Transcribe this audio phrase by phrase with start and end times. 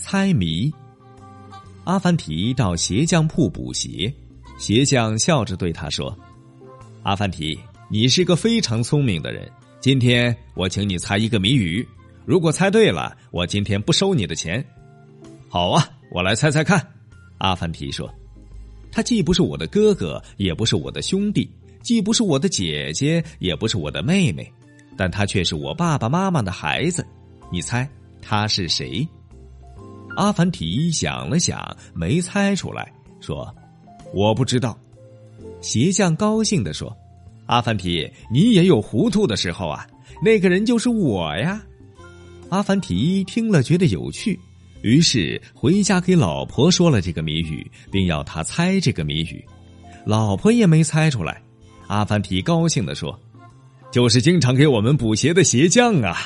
[0.00, 0.72] 猜谜。
[1.84, 4.12] 阿凡提到鞋匠铺补鞋，
[4.58, 6.16] 鞋匠笑着对他说
[7.04, 7.58] ：“阿凡提，
[7.90, 9.48] 你是个非常聪明的人。
[9.78, 11.86] 今天我请你猜一个谜语，
[12.24, 14.64] 如果猜对了，我今天不收你的钱。”
[15.48, 16.84] 好啊，我来猜猜看。
[17.38, 18.12] 阿凡提说
[18.90, 21.48] ：“他既不是我的哥哥，也不是我的兄弟，
[21.82, 24.50] 既不是我的姐姐，也不是我的妹妹，
[24.96, 27.06] 但他却是我爸爸妈妈的孩子。
[27.52, 27.86] 你猜
[28.22, 29.06] 他是谁？”
[30.16, 33.54] 阿凡提想了想，没猜出来，说
[34.14, 34.78] ：“我不知道。”
[35.62, 36.94] 鞋匠高兴地说
[37.46, 39.86] ：“阿凡提，你也有糊涂的时候啊！
[40.22, 41.62] 那个人就是我呀！”
[42.50, 44.38] 阿凡提听了，觉得有趣，
[44.82, 49.44] 于是回家给老婆说了这个谜语，并要他猜这个谜语。
[50.04, 51.40] 老婆也没猜出来。
[51.86, 53.18] 阿凡提高兴地说
[53.92, 56.16] ：“就是经常给我们补鞋的鞋匠啊！”